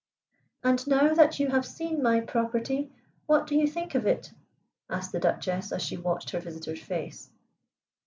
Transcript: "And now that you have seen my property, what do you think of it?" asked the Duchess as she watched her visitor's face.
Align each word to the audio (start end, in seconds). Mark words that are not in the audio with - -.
"And 0.63 0.87
now 0.87 1.13
that 1.13 1.39
you 1.39 1.49
have 1.49 1.63
seen 1.63 2.01
my 2.01 2.21
property, 2.21 2.91
what 3.27 3.45
do 3.45 3.53
you 3.53 3.67
think 3.67 3.93
of 3.93 4.07
it?" 4.07 4.31
asked 4.89 5.11
the 5.11 5.19
Duchess 5.19 5.71
as 5.71 5.83
she 5.83 5.95
watched 5.95 6.31
her 6.31 6.39
visitor's 6.39 6.81
face. 6.81 7.29